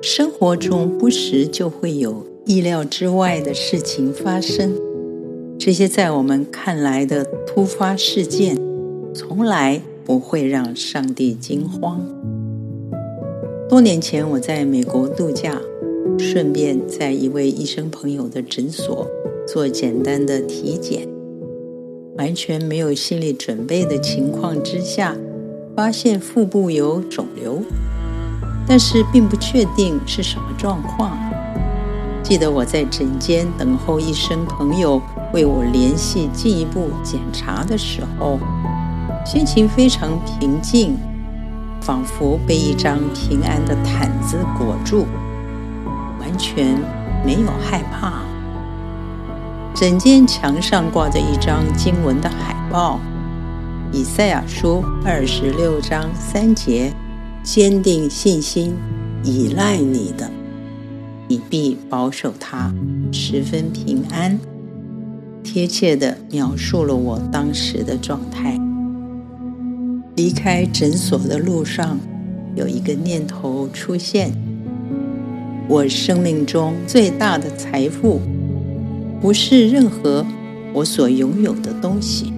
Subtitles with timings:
[0.00, 4.72] 生活中不时就会有意料之外的事情发生。
[5.58, 8.56] 这些在我们看来的突发事件，
[9.12, 12.00] 从来不会让上帝惊慌。
[13.68, 15.60] 多年前，我在美国度假，
[16.16, 19.04] 顺便在一位医生朋友的诊所
[19.48, 21.08] 做简单的体检，
[22.16, 25.16] 完全没有心理准备的情况之下，
[25.74, 27.60] 发现腹部有肿瘤，
[28.68, 31.18] 但是并不确定是什么状况。
[32.22, 35.02] 记得我在诊间等候医生朋友。
[35.34, 38.38] 为我联系进一步检查的时候，
[39.26, 40.96] 心情非常平静，
[41.82, 45.06] 仿佛被一张平安的毯子裹住，
[46.18, 46.80] 完全
[47.26, 48.22] 没有害怕。
[49.74, 52.98] 诊间墙上挂着一张经文的海报，
[53.94, 56.90] 《以赛亚书》二十六章三节
[57.50, 58.74] ：“坚定信心，
[59.24, 60.30] 依赖你的，
[61.28, 62.74] 你必保守他，
[63.10, 64.38] 十分平安。”
[65.42, 68.60] 贴切地描述了我当时的状态。
[70.14, 71.98] 离开诊所的路上，
[72.54, 74.30] 有一个念头出现：
[75.70, 78.20] 我生命中最大的财富，
[79.22, 80.26] 不是任何
[80.74, 82.30] 我所拥有的东西，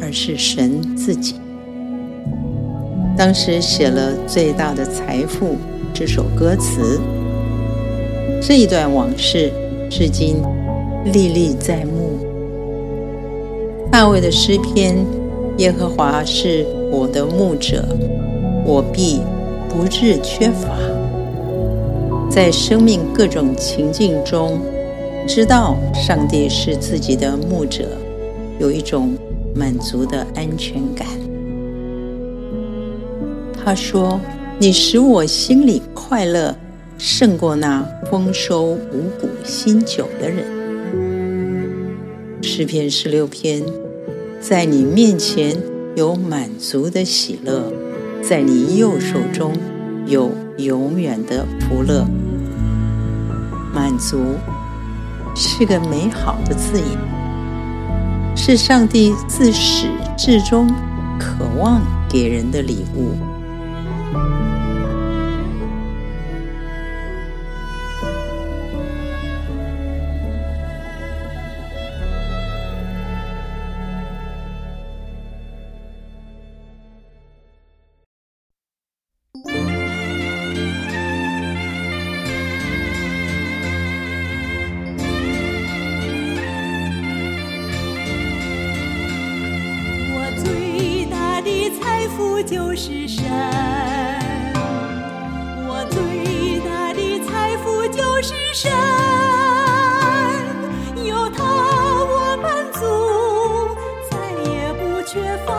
[0.00, 1.34] 而是神自己。
[3.16, 5.46] 当时写了《最大的财富》
[5.92, 7.00] 这首歌词，
[8.40, 9.52] 这一段往事，
[9.90, 10.36] 至今。
[11.06, 12.16] 历历在目。
[13.90, 15.04] 大卫的诗篇
[15.58, 17.84] ：“耶和华是我的牧者，
[18.64, 19.20] 我必
[19.68, 20.78] 不致缺乏。”
[22.30, 24.60] 在生命各种情境中，
[25.26, 27.84] 知道上帝是自己的牧者，
[28.60, 29.18] 有一种
[29.56, 31.08] 满足的安全感。
[33.64, 34.20] 他说
[34.58, 36.56] ：“你使我心里快乐，
[36.98, 40.44] 胜过那丰收五谷新酒的人。”
[42.42, 43.62] 诗篇十六篇，
[44.40, 45.56] 在你面前
[45.94, 47.72] 有满足的喜乐，
[48.20, 49.52] 在你右手中
[50.06, 52.04] 有永远的福乐。
[53.72, 54.18] 满足
[55.36, 56.98] 是个美好的字眼，
[58.36, 59.86] 是上帝自始
[60.18, 60.68] 至终
[61.18, 61.80] 渴望
[62.10, 63.12] 给人的礼物。
[64.12, 64.51] Bye.
[92.44, 93.24] 就是神，
[95.68, 98.70] 我最大的财富就是神，
[101.04, 102.80] 有他我满足，
[104.10, 105.52] 再也不缺乏。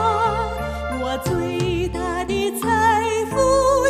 [1.00, 3.36] 我最大的财富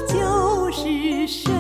[0.07, 1.53] 就是神。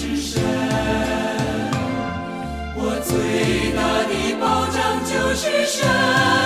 [0.00, 0.42] 是神，
[2.74, 6.39] 我最大的保障就是神。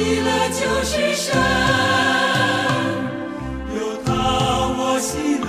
[0.00, 1.36] 喜乐就是神，
[3.76, 4.08] 有他
[4.78, 5.46] 我喜乐，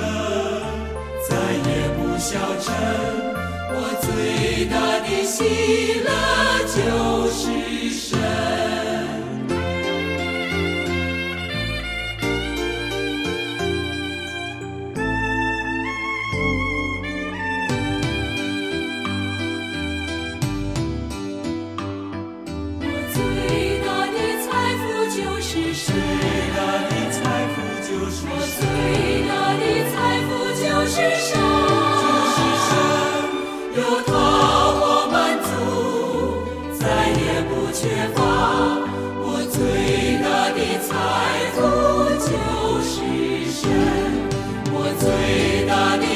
[1.30, 1.31] 再
[1.69, 2.68] 也不消沉。
[3.71, 5.39] 我最大的喜
[6.03, 6.09] 乐
[6.68, 6.75] 就
[7.31, 7.39] 是
[7.89, 8.19] 神。
[25.71, 25.95] 你最
[26.53, 28.19] 大的财富就说
[28.59, 29.95] 最大的财
[30.27, 31.31] 富就是神，
[33.77, 34.12] 有他
[34.75, 35.47] 我满足，
[36.77, 37.79] 再也不缺
[38.13, 38.19] 乏。
[39.15, 40.91] 我最大的财
[41.56, 41.57] 富
[42.19, 42.27] 就
[42.83, 42.91] 是
[43.50, 43.63] 神。
[44.74, 46.10] 我最大的。